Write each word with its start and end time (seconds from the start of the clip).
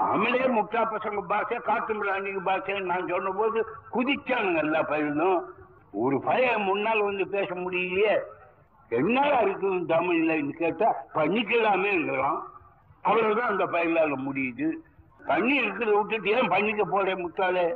தமிழே 0.00 0.44
முட்டா 0.56 0.82
பசங்க 0.92 1.20
பாஷை 1.30 1.56
காட்டு 1.60 1.92
மிராண்டிங்க 1.94 2.42
பாஷைன்னு 2.48 2.90
நான் 2.90 3.08
சொன்ன 3.08 3.30
போது 3.30 3.58
குதிச்சானுங்க 3.94 4.58
எல்லா 4.58 4.82
பயிலும் 4.82 5.40
ஒரு 5.92 6.16
பையன் 6.20 6.62
முன்னால் 6.62 7.00
வந்து 7.00 7.24
பேச 7.28 7.48
முடியலையே. 7.54 8.14
என்னடா 8.90 9.38
இருக்குது 9.40 9.78
தமிழ்ல 9.92 10.32
கேட்டா 10.60 10.88
பண்ணிக்கலாமேங்கிறான் 11.14 12.38
அவ்வளவுதான் 13.04 13.50
அந்த 13.52 13.64
பயிலால 13.66 14.14
முடியுது. 14.26 14.68
பண்ணி 15.26 15.54
இருக்கிறத 15.60 15.94
விட்டுட்டு 15.96 16.30
ஏன் 16.30 16.48
பண்ணிக்க 16.48 16.82
போற 16.84 17.14
முட்டாளே? 17.16 17.66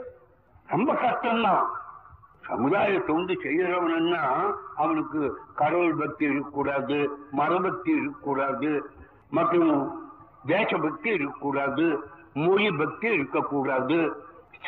ரொம்ப 0.69 0.91
கஷ்டம்தான் 0.95 1.65
சமுதாயத்தை 2.49 3.15
வந்து 3.15 3.35
செய்யறவனா 3.43 4.23
அவனுக்கு 4.77 5.21
கடவுள் 5.55 5.95
பக்தி 5.95 6.25
இருக்கக்கூடாது 6.25 6.99
மரபக்தி 7.33 7.91
இருக்கக்கூடாது 7.91 8.71
மற்றும் 9.31 9.75
தேசபக்தி 10.47 11.09
இருக்கக்கூடாது 11.09 11.87
மொழி 12.35 12.69
பக்தி 12.71 13.09
இருக்கக்கூடாது. 13.13 13.99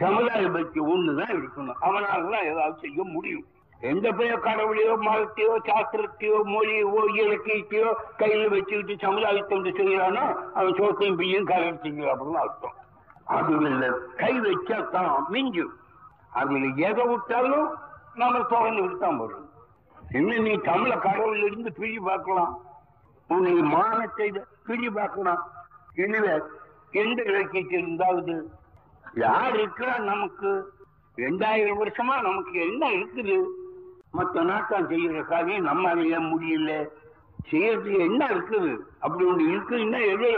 சமுதாய 0.01 0.49
பக்தி 0.57 0.81
ஒண்ணுதான் 0.93 1.35
இருக்கணும். 1.37 1.79
அவனால 1.87 2.31
தான் 2.33 2.49
ஏதாவது 2.51 2.77
செய்ய 2.81 2.99
முடியும். 3.05 3.45
எந்த 3.81 4.07
பெரிய 4.19 4.35
கடவுளையோ 4.45 4.93
மதத்தையோ 5.07 5.55
சாஸ்திரத்தையோ 5.69 6.37
மொழியோ 6.53 7.03
இலக்கியத்தையோ 7.23 7.89
கையில 8.21 8.43
வச்சுக்கிட்டு 8.53 8.95
சமுதாயத்தை 9.07 9.49
தொண்டு 9.49 9.71
செய்யறானோ 9.71 10.25
அவன் 10.59 10.79
சோத்தையும் 10.79 11.19
பிய்யும் 11.21 11.49
கலர்ச்சிங்க 11.51 12.05
அப்படின்னு 12.13 12.43
அர்த்தம். 12.45 12.77
அதுல 13.25 13.91
கை 14.23 14.33
வச்சா 14.47 14.79
தான் 14.95 15.11
மிஞ்சும். 15.35 15.75
அதுல 16.31 16.71
எதை 16.89 17.05
விட்டாலும் 17.07 17.69
நம்ம 18.15 18.41
தொடர்ந்து 18.53 18.83
விட்டுதான் 18.83 19.21
வரும் 19.23 19.45
என்ன 20.11 20.39
நீ 20.47 20.53
தமிழ 20.71 20.93
கடவுள் 20.99 21.45
இருந்து 21.47 21.71
பிரிஞ்சு 21.79 22.03
பார்க்கலாம். 22.09 22.53
உன்னை 23.31 23.53
மானத்தை 23.75 24.27
பிரிஞ்சு 24.67 24.91
பார்க்கலாம். 25.01 25.43
எனவே 25.97 26.35
எந்த 26.93 27.23
இலக்கியத்தில் 27.23 27.81
இருந்தாவது 27.81 28.35
யார் 29.15 29.55
இருக்கிறா 29.57 29.99
நமக்கு? 30.05 30.51
ரெண்டாயிரம் 31.17 31.81
வருஷமா 31.83 32.23
நமக்கு 32.23 32.61
என்ன 32.61 32.89
இருக்குது? 32.89 33.37
மற்ற 34.13 34.43
நாட்டம் 34.43 34.89
செய்யற 34.89 35.25
காரியம் 35.27 35.63
நம்ம 35.63 35.95
ஏன் 36.09 36.29
முடியல. 36.33 36.73
செய்யறதுக்கு 37.51 37.99
என்ன 37.99 38.27
இருக்குது? 38.27 38.73
அப்படி 39.01 39.25
ஒன்று 39.25 39.45
இருக்குதுன்னா 39.55 40.01
எது? 40.13 40.31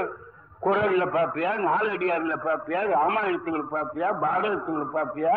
குரல்ல 0.60 1.04
பாப்பியா 1.06 1.50
நாலடியார்ல 1.58 2.34
பாப்பியா 2.44 2.80
ராமாயணத்துல 2.94 3.62
பாப்பியா 3.72 4.08
பாரதத்துல 4.22 4.84
பாப்பியா 4.94 5.34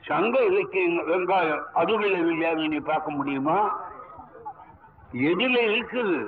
சங்க 0.00 0.44
இலக்கிய 0.44 1.02
வெங்காயம் 1.08 1.64
அதுகளை 1.74 2.18
இல்லையா 2.18 2.54
நீ 2.54 2.78
பார்க்க 2.80 3.10
முடியுமா? 3.10 3.58
எதுல 5.30 5.56
இருக்குது. 5.70 6.18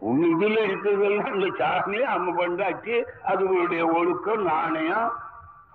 உன் 0.00 0.20
இதுல 0.32 0.56
இருக்கிறதெல்லாம் 0.66 1.32
இந்த 1.34 1.48
சாமி. 1.60 2.00
அம்ம 2.14 2.34
பண்டாச்சு 2.40 2.96
அதுகளுடைய 3.30 3.82
ஒழுக்கம் 3.98 4.44
நாணயம் 4.50 5.08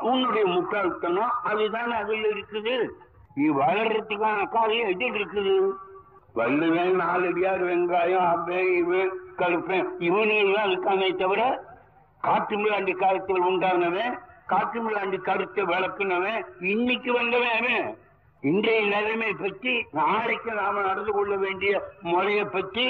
உன்னுடைய 0.09 0.45
முட்டாள்தனம் 0.53 1.33
அதுதானே 1.49 1.95
அதுல 2.03 2.27
இருக்குது. 2.33 2.75
நீ 3.35 3.45
வளர்றதுக்கான 3.61 4.39
காரியம் 4.55 4.91
எது 4.93 5.05
இருக்குது? 5.19 5.55
வல்லுவேன் 6.35 6.95
நாலடியார் 7.01 7.63
வெங்காயம் 7.69 8.27
அப்பே 8.33 8.61
இவன் 8.79 9.11
கருப்பேன் 9.41 9.87
இவனுங்கெல்லாம் 10.07 10.69
இருக்கானே 10.69 11.09
தவிர 11.15 11.41
காட்டு 12.23 12.55
மிளாண்டி 12.57 12.93
காலத்தில் 12.95 13.45
உண்டானவன் 13.49 14.15
காட்டு 14.51 14.79
மிளாண்டி 14.85 15.17
கருத்தை 15.27 15.63
வளர்க்கினவன் 15.73 16.39
இன்னைக்கு 16.73 17.11
வந்தவன் 17.13 17.55
அவன். 17.59 17.85
இன்றைய 18.43 18.79
நிலைமை 18.93 19.31
பற்றி 19.41 19.73
நாளைக்கு 19.99 20.51
நாம 20.61 20.81
நடந்து 20.81 21.11
கொள்ள 21.11 21.33
வேண்டிய 21.35 21.73
முறையை 22.11 22.45
பற்றி 22.55 22.85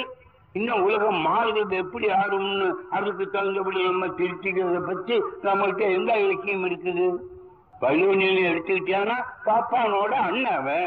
இன்னும் 0.54 0.82
உலகம் 0.82 1.26
மாறுறது 1.26 1.76
எப்படி 1.76 2.08
ஆறும்னு 2.10 2.66
அதுக்கு 2.90 3.30
தகுந்தபடி 3.30 3.82
நம்ம 3.82 4.06
திருத்திக்கிறத 4.06 4.80
பற்றி 4.80 5.16
நம்மகிட்ட 5.42 5.80
எந்த 5.90 6.18
இலக்கியம் 6.18 6.64
இருக்குது? 6.64 7.06
வள்ளுவனில் 7.80 8.48
எடுத்துக்கிட்டானா 8.50 9.16
பாப்பானோட 9.46 10.12
அண்ணாவன் 10.20 10.86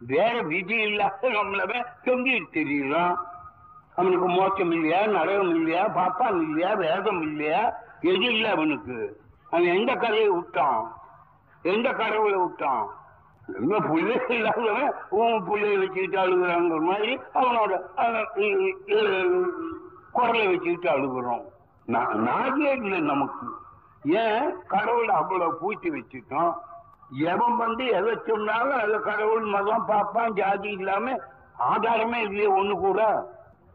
வேற 0.00 0.42
விதி 0.42 0.74
இல்லாத 0.80 1.28
நம்மளவன் 1.28 1.88
தொங்கிட்டு 2.06 2.56
தெரியலாம் 2.58 3.16
அவனுக்கு 3.96 4.28
மோச்சம் 4.28 4.72
இல்லையா 4.72 5.06
நரகம் 5.06 5.54
இல்லையா 5.54 5.84
பாப்பான் 5.94 6.40
இல்லையா 6.42 6.74
வேதம் 6.74 7.22
இல்லையா? 7.22 7.62
எது 8.02 8.26
இல்லை 8.30 8.50
அவனுக்கு? 8.50 8.98
அவன் 9.46 9.74
எந்த 9.74 9.94
கதையை 9.94 10.28
விட்டான்? 10.28 10.84
எந்த 11.64 11.92
கடவுளை 11.92 12.38
விட்டான்? 12.38 12.84
என்ன 13.56 13.78
புள்ளை 13.78 14.20
இல்லாதவன் 14.28 14.92
உன் 15.08 15.44
பிள்ளைய 15.46 15.78
வச்சுக்கிட்டு 15.78 16.18
அழுகுறாங்கிற 16.18 16.80
மாதிரி 16.80 17.18
அவனோட 17.34 17.72
குரலை 20.12 20.46
வச்சுக்கிட்டு 20.46 20.90
அழுகுறோம். 20.90 21.44
நாகே 22.26 22.72
இல்லை 22.72 23.00
நமக்கு. 23.00 23.46
ஏன்? 24.04 24.54
கடவுளை 24.66 25.14
அவ்வளவு 25.14 25.58
பூச்சி 25.58 25.90
வச்சுட்டோம். 25.90 26.52
எவன் 27.10 27.56
வந்து 27.56 27.86
எதை 27.86 28.18
சொன்னாலும் 28.26 28.80
அது 28.80 29.00
கடவுள் 29.00 29.42
மதம் 29.42 29.86
பார்ப்பான் 29.86 30.32
ஜாதி 30.32 30.70
இல்லாம 30.70 31.18
ஆதாரமே 31.58 32.16
இல்லையே 32.16 32.50
ஒண்ணு 32.52 32.72
கூட. 32.72 33.00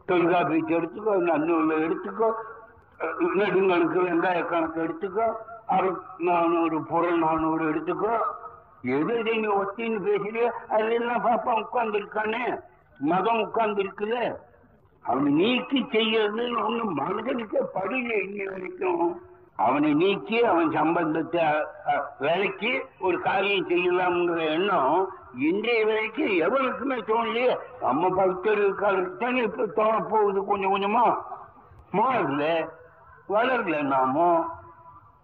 தொல்காப்பியத்தை 0.08 0.74
எடுத்துக்கோ 0.76 1.12
நன்னூல 1.28 1.76
எடுத்துக்கோ 1.86 2.32
அஹ் 2.98 4.04
வெங்காய 4.06 4.44
கணக்கு 4.44 4.80
எடுத்துக்கோ 4.82 5.32
அறு 5.66 6.00
நானூறு 6.18 6.82
புறம் 6.82 7.18
நானூறு 7.18 7.70
எடுத்துக்கோ. 7.72 8.16
எது 8.84 9.14
நீ 9.24 9.48
ஒத்தின்னு 9.48 10.00
பேசுறியோ 10.06 10.48
அதெல்லாம் 10.68 11.24
பாப்பா 11.24 11.52
உட்கார்ந்து 11.60 11.98
இருக்கானே 11.98 12.44
மதம் 13.00 13.40
உட்கார்ந்து 13.40 13.82
இருக்குல்ல 13.82 14.18
அவனை 15.04 15.32
நீக்கி 15.32 15.86
செய்யறது 15.92 16.42
ஒண்ணு 16.66 16.84
மனிதனுக்கு 16.84 17.58
படியில 17.74 18.10
இன்னி 18.24 18.44
வரைக்கும். 18.44 19.20
அவனை 19.56 19.94
நீக்கி 19.94 20.42
அவன் 20.42 20.70
சம்பந்தத்தை 20.70 21.44
விலைக்கு 22.18 22.86
ஒரு 23.00 23.20
காரியம் 23.20 23.68
செய்யலாம்ங்கிற 23.68 24.50
எண்ணம் 24.50 25.12
இன்றைய 25.38 25.86
வரைக்கும் 25.86 26.32
எவருக்குமே 26.38 26.94
தோணலையே. 26.94 27.56
நம்ம 27.80 28.08
பக்தர்கள் 28.08 29.16
தானே 29.16 29.42
இப்ப 29.42 29.66
தோண 29.66 30.00
போகுது 30.00 30.44
கொஞ்சம் 30.44 30.72
கொஞ்சமா? 30.74 31.04
மாறல 31.92 32.68
வளரல 33.28 33.82
நாமும் 33.82 34.50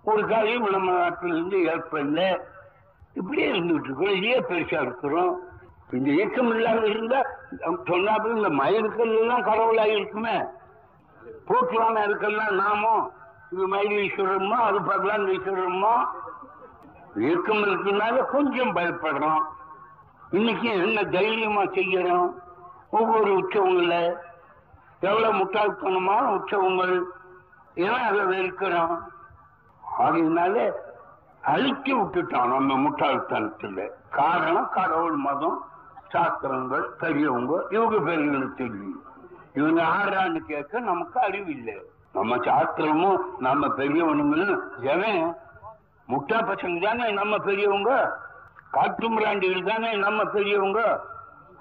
ஒரு 0.04 0.26
காரியம் 0.26 0.70
நம்ம 0.70 0.92
நாட்டிலிருந்து 0.92 1.58
ஏற்படல. 1.64 2.38
இப்படியே 3.14 3.46
இருந்துட்டு 3.52 3.88
இருக்கோம் 3.88 4.16
இதே 4.18 4.40
பெருசா 4.40 4.80
இருக்கிறோம். 4.82 5.32
இந்த 5.92 6.10
இயக்கம் 6.10 6.50
இல்லாம 6.54 6.80
இருந்தா 6.86 7.20
சொன்னாப்புல 7.90 8.36
இந்த 8.36 8.48
மயிருக்கள் 8.48 9.16
எல்லாம் 9.20 9.42
கடவுளாக 9.42 9.88
இருக்குமே. 9.88 10.36
போட்டுவான 11.48 12.02
இருக்கலாம் 12.02 12.54
நாமும் 12.54 13.12
இது 13.52 13.66
மயில் 13.66 13.96
ஈஸ்வரமோ 14.06 14.58
அது 14.66 14.82
பகவான் 14.82 15.24
ஈஸ்வரமோ 15.36 15.94
இயக்கம் 17.16 17.62
இருக்கிறதுனால 17.62 18.26
கொஞ்சம் 18.26 18.76
பயப்படுறோம். 18.76 19.42
இன்னைக்கு 20.30 20.68
என்ன 20.70 21.04
தைரியமா 21.04 21.62
செய்யறோம்? 21.62 22.28
ஒவ்வொரு 22.90 23.30
உற்சவங்கள 23.38 23.94
எவ்வளவு 25.00 25.34
முட்டாள்தனமான 25.34 26.24
உற்சவங்கள் 26.36 26.94
ஏன்னா 27.74 27.98
அதை 28.10 28.20
வெறுக்கிறோம்? 28.32 28.94
ஆகையினால 29.98 30.56
அழிச்சு 31.44 31.92
விட்டுட்டான் 31.98 32.58
நம்ம 32.58 32.76
முட்டாள்தனத்துல. 32.76 33.88
காரணம் 34.10 34.68
கடவுள் 34.72 35.16
மதம் 35.16 35.64
சாஸ்திரங்கள் 36.08 36.90
பெரியவங்க 36.98 37.66
இவங்க 37.70 37.96
பெரியவங்களுக்கு 37.96 38.54
தெரியும். 38.54 39.04
இவங்க 39.54 39.82
ஆறான்னு 39.82 40.36
கேட்க 40.36 40.80
நமக்கு 40.80 41.20
அறிவு 41.20 41.50
இல்லை 41.50 41.74
நம்ம 42.12 42.36
சாஸ்திரமும் 42.36 43.20
நம்ம 43.38 43.66
பெரியவனுங்களும் 43.66 44.60
எவன் 44.80 45.36
முட்டா 46.08 46.38
பசங்க 46.40 46.84
தானே 46.84 47.12
நம்ம 47.12 47.38
பெரியவங்க? 47.38 48.18
காட்டு 48.70 49.10
மிராண்டிகள் 49.10 49.68
தானே 49.68 49.96
நம்ம 49.96 50.24
பெரியவங்க? 50.24 51.00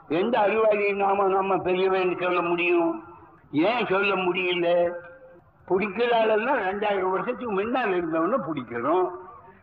எந்த 0.08 0.40
அறிவாளி 0.40 0.94
நாம 0.94 1.28
நம்ம 1.28 1.56
பெரியவன்னு 1.56 2.22
சொல்ல 2.22 2.42
முடியும்? 2.42 3.04
ஏன் 3.52 3.86
சொல்ல 3.86 4.16
முடியல? 4.16 4.92
பிடிக்கிறாள் 5.68 6.64
ரெண்டாயிரம் 6.68 7.10
வருஷத்துக்கு 7.10 7.52
முன்னால் 7.52 7.90
இருந்தவன 7.90 8.38
பிடிக்கிறோம் 8.38 9.10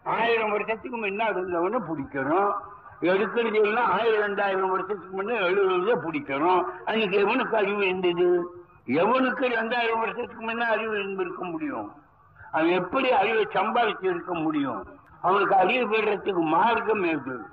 ஆயிரம் 0.06 0.50
வருஷத்துக்கு 0.50 0.98
முன்னால் 0.98 1.34
இருந்தவன 1.34 1.80
பிடிக்கிறோம் 1.88 2.52
எடுக்கிறது 3.00 3.62
எல்லாம் 3.62 3.90
ஆயிரம் 3.90 4.30
ரெண்டாயிரம் 4.30 4.68
வருஷத்துக்கு 4.68 5.16
முன்னே 5.16 5.38
எழுதுறத 5.38 5.96
பிடிக்கிறோம் 6.06 6.62
அன்னைக்கு 6.84 7.26
எவனுக்கு 7.26 7.54
அறிவு 7.54 7.86
இருந்தது? 7.86 8.28
எவனுக்கு 8.86 9.44
ரெண்டாயிரம் 9.48 9.98
வருஷத்துக்கு 9.98 10.50
முன்ன 10.50 10.60
அறிவு 10.60 10.98
இருந்திருக்க 10.98 11.44
முடியும்? 11.44 11.92
அவன் 12.52 12.68
எப்படி 12.68 13.12
அறிவை 13.12 13.46
சம்பாதிச்சு 13.54 14.04
இருக்க 14.04 14.34
முடியும்? 14.34 14.86
அவனுக்கு 15.22 15.56
அறிவு 15.56 15.96
பெறத்துக்கு 15.96 16.42
மார்க்கம் 16.46 17.04
இருக்கு 17.04 17.44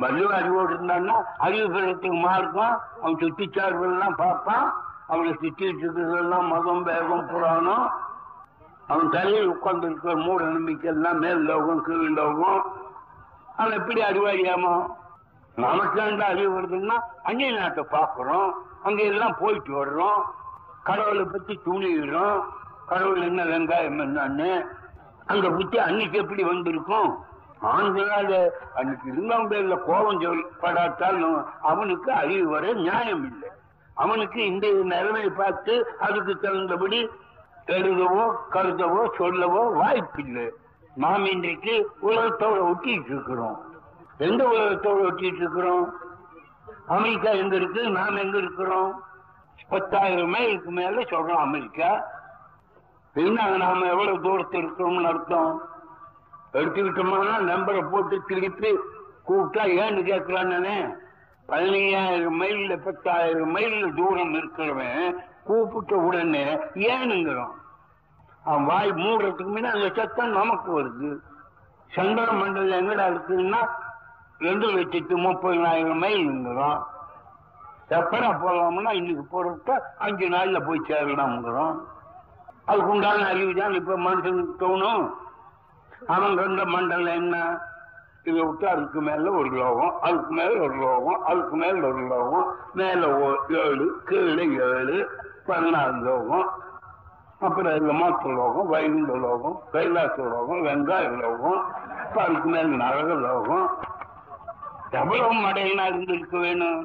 வள்ளுவ 0.00 0.30
அறிவோடு 0.32 0.74
இருந்தான்னா 0.74 1.16
அறிவு 1.38 1.78
பெறத்துக்கு 1.78 2.20
மார்க்கம். 2.20 2.80
அவன் 3.00 3.14
சுத்திச்சார்பெல்லாம் 3.14 4.16
பார்ப்பான். 4.16 4.74
அவனை 5.06 5.32
சுத்திட்டு 5.32 5.58
இருக்கிறதெல்லாம் 5.58 6.48
மதம் 6.48 6.82
வேகம் 6.82 7.26
புராணம். 7.26 7.92
அவன் 8.88 9.10
தலையில் 9.10 9.46
உட்கார்ந்து 9.46 9.86
இருக்கிற 9.86 10.16
மூட 10.16 10.44
நம்பிக்கை 10.44 10.90
எல்லாம் 10.90 11.18
மேல் 11.18 11.38
லோகம் 11.38 11.82
கீழ் 11.82 12.14
லோகம். 12.18 12.60
அவன் 13.56 13.72
எப்படி 13.72 14.00
அறிவாரியாமோ 14.00 14.74
நமக்கு 15.56 16.00
அந்த 16.00 16.24
அறிவு 16.24 16.50
வருதுன்னா 16.60 16.96
அந்நிய 17.22 17.50
நாட்டை 17.58 17.84
பார்க்கிறோம். 17.90 18.50
அங்க 18.82 19.02
எல்லாம் 19.02 19.36
போயிட்டு 19.38 19.72
வர்றோம். 19.78 20.20
கடவுளை 20.82 21.24
பத்தி 21.24 21.60
துணிடுறோம் 21.66 22.38
கடவுள் 22.86 23.22
என்ன 23.22 23.44
வெங்காயம் 23.44 24.02
என்னன்னு. 24.04 24.50
அந்த 25.26 25.50
புத்தி 25.50 25.78
அன்னைக்கு 25.78 26.18
எப்படி 26.18 26.42
வந்திருக்கும்? 26.42 27.10
ஆண்களால 27.62 28.48
அன்னைக்கு 28.74 29.06
இருந்தவங்க 29.12 29.50
பேர்ல 29.52 29.76
கோபம் 29.78 30.20
சொல்லப்படாட்டாலும் 30.20 31.44
அவனுக்கு 31.62 32.12
அறிவு 32.12 32.48
வர 32.48 32.72
நியாயம் 32.72 33.24
இல்லை. 33.24 33.50
அவனுக்கு 33.94 34.46
இந்த 34.46 34.66
நிலைமை 34.72 35.30
பார்த்து 35.30 35.74
அதுக்கு 36.00 36.34
தகுந்தபடி 36.36 37.10
எழுதவோ 37.68 38.24
கருதவோ 38.50 39.02
சொல்லவோ 39.18 39.62
வாய்ப்பில்லை. 39.72 40.46
நாம் 40.94 41.24
இன்றைக்கு 41.24 41.90
உலகத்தோட 42.02 42.56
ஒட்டிட்டு 42.70 43.10
இருக்கிறோம் 43.14 43.58
எந்த 44.18 44.42
உலகத்தோட 44.44 44.98
ஒட்டிட்டு 45.08 45.40
இருக்கிறோம் 45.42 45.86
அமெரிக்கா 46.86 47.30
எங்க 47.30 47.54
இருக்கு? 47.56 47.90
நாம் 47.90 48.16
எங்க 48.16 48.36
இருக்கிறோம்? 48.38 49.02
பத்தாயிரம் 49.68 50.28
மைலுக்கு 50.28 50.70
மேல 50.70 51.00
சொல்றோம் 51.00 51.44
அமெரிக்கா. 51.46 51.90
என்ன 53.14 53.56
நாம 53.56 53.86
எவ்வளவு 53.86 54.20
தூரத்தில் 54.20 54.62
இருக்கிறோம்னு 54.62 55.08
அர்த்தம்? 55.08 55.52
எடுத்துக்கிட்டோம்னா 56.52 57.36
நம்பரை 57.52 57.90
போட்டு 57.90 58.22
திருப்பி 58.26 58.70
கூப்பிட்டா 59.28 59.64
ஏன்னு 59.82 60.02
கேட்கலான்னு 60.10 60.96
பதினையாயிரம் 61.48 62.38
மைல்ல 62.40 62.76
பத்தாயிரம் 62.84 63.50
மைல் 63.50 63.94
தூரம் 63.94 64.34
இருக்கிறவன் 64.34 65.04
கூப்பிட்ட 65.48 65.96
உடனே 65.96 66.58
ஏனுங்கிறோம். 66.74 67.52
அவன் 68.44 68.64
வாய் 68.64 68.90
மூடுறதுக்கு 68.90 69.46
முன்னாடி 69.48 69.72
அந்த 69.72 69.92
சத்தம் 69.94 70.30
நமக்கு 70.30 70.82
வருது. 70.82 71.16
சந்திர 71.86 72.32
மண்டலம் 72.32 72.78
எங்கடா 72.80 73.02
இருக்குன்னா 73.02 73.68
ரெண்டு 74.38 74.66
லட்சத்து 74.66 75.18
முப்பதினாயிரம் 75.18 76.02
மைல்ங்கிறோம். 76.02 76.82
எப்படா 77.90 78.38
போகலாம்னா 78.38 78.92
இன்னைக்கு 78.92 79.26
போறப்ப 79.32 79.70
அஞ்சு 79.98 80.28
நாள்ல 80.28 80.66
போய் 80.66 80.82
சேரலாம்ங்கிறோம். 80.88 81.78
அதுக்கு 82.64 82.90
உண்டான 82.90 83.26
அறிவு 83.26 83.54
தான் 83.54 83.72
இப்ப 83.72 83.96
மனுஷனுக்கு 83.98 84.50
தோணும். 84.58 85.10
அவன் 86.06 86.38
ரெண்ட 86.38 86.66
மண்டலம் 86.66 87.14
என்ன? 87.14 87.58
இதை 88.22 88.42
விட்டு 88.42 88.68
அதுக்கு 88.68 89.00
மேல 89.00 89.30
ஒரு 89.30 89.48
லோகம் 89.48 90.00
அதுக்கு 90.00 90.32
மேல 90.32 90.60
ஒரு 90.60 90.74
லோகம் 90.74 91.22
அதுக்கு 91.22 91.56
மேல 91.56 91.86
ஒரு 91.86 92.06
லோகம் 92.06 92.54
மேல 92.74 93.18
ஓ- 93.18 93.44
ஏழு 93.48 94.02
கீழே 94.04 94.46
ஏழு. 94.52 95.10
பதினாறு 95.48 95.98
லோகம் 96.00 96.46
அப்புறம் 97.40 97.74
இதுல 97.74 97.92
லோகம் 98.38 98.68
வைகுண்ட 98.68 99.12
லோகம் 99.18 99.56
கைலாச 99.72 100.16
லோகம் 100.32 100.62
வெங்காய 100.66 101.08
லோகம் 101.20 101.60
அதுக்கு 102.18 102.48
மேல 102.48 102.76
நரக 102.76 103.14
லோகம். 103.26 103.66
எவ்வளவு 104.92 105.34
மடையனா 105.44 105.84
இருந்திருக்க 105.86 106.36
வேணும்? 106.38 106.80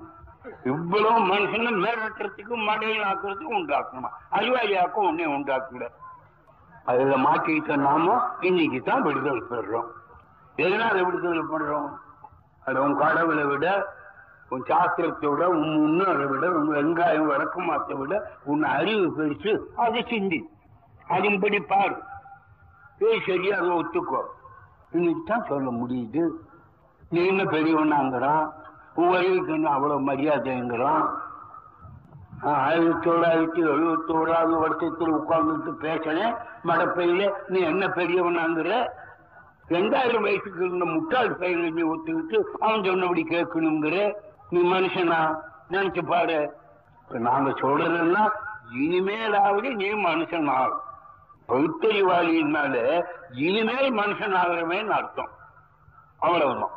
இவ்வளவு 0.64 1.20
மனுஷனை 1.30 1.72
மிரட்டுறதுக்கு 1.84 2.56
மடையன் 2.70 3.08
ஆக்குறதுக்கும் 3.10 3.58
உண்டாக்கணும். 3.60 4.16
அறிவாளியாக்கும் 4.32 5.08
ஒன்னே 5.10 5.28
உண்டாக்கல 5.36 5.86
அதுல 6.86 7.18
மாட்டிக்கிட்ட 7.26 7.76
நாம 7.80 8.16
இன்னைக்கு 8.42 8.80
தான் 8.84 9.02
விடுதலை 9.02 9.42
பெறுறோம் 9.52 9.90
எதனால 10.56 10.96
விடுதலை 11.06 11.44
பண்றோம் 11.52 11.90
அது 12.64 12.78
உன் 12.84 12.98
கடவுளை 12.98 13.44
விட 13.44 13.68
உன் 14.50 14.64
சாஸ்திரத்தை 14.64 15.30
விட 15.30 15.50
உன் 15.50 15.74
முன்னோரை 15.76 16.26
விட 16.26 16.52
உன் 16.52 16.70
வெங்காயம் 16.70 17.32
வழக்கமாத்தை 17.32 17.98
விட 17.98 18.32
உன் 18.44 18.64
அறிவு 18.64 19.14
பெருசு. 19.18 19.60
அதை 19.76 20.06
சிந்தி. 20.10 20.50
அதன்படி 21.08 21.60
பாரு. 21.60 21.96
ஏய் 23.00 23.22
சரியா 23.26 23.58
அதை 23.58 23.70
ஒத்துக்கோ. 23.70 24.22
இன்னைக்கு 24.92 25.22
தான் 25.26 25.46
சொல்ல 25.48 25.70
முடியுது. 25.70 26.30
நீ 27.10 27.26
என்ன 27.26 27.44
பெரியவனாங்கிறான் 27.44 28.52
உன் 28.94 29.16
அறிவுக்கு 29.16 29.54
என்ன 29.54 29.70
அவ்வளவு 29.70 30.02
மரியாதைங்கிறான்? 30.02 31.06
ஆயிரத்தி 32.42 33.10
தொள்ளாயிரத்தி 33.10 33.66
எழுபத்தி 33.66 34.12
ஓராவது 34.12 34.60
வருஷத்தில் 34.60 35.14
உட்கார்ந்துட்டு 35.14 35.72
பேசினேன். 35.72 36.36
மடப்பையில 36.64 37.34
நீ 37.48 37.60
என்ன 37.60 37.88
பெரியவனாங்கிற? 37.88 38.88
ரெண்டாயிரம் 39.70 40.22
வயசுக்கு 40.22 40.66
இருந்த 40.66 40.86
முட்டாள் 40.86 41.32
பையனை 41.32 41.70
நீ 41.70 41.82
ஒத்துக்கிட்டு 41.82 42.42
அவன் 42.60 42.84
சொன்னபடி 42.84 43.26
கேட்கணுங்கிற 43.30 44.14
நீ 44.54 44.62
மனுஷனா? 44.72 45.20
நினைச்சு 45.70 46.02
பாரு. 46.08 46.40
இப்ப 47.02 47.20
நாங்க 47.20 47.50
சொல்றதுன்னா 47.50 48.30
இனிமேலாவது 48.76 49.74
நீ 49.74 49.90
மனுஷன் 49.94 50.50
ஆகும் 50.52 50.82
பகுத்தறிவாளியினால 51.48 52.76
இனிமேல் 53.32 53.94
மனுஷன் 53.94 54.36
ஆகிறவன் 54.36 54.88
அர்த்தம். 54.88 55.30
அவ்வளவுதான். 56.20 56.76